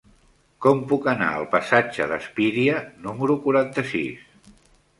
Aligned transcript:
Com 0.65 0.79
puc 0.91 1.09
anar 1.11 1.27
al 1.33 1.45
passatge 1.51 2.09
d'Espíria 2.13 2.81
número 3.07 3.39
quaranta-sis? 3.47 4.29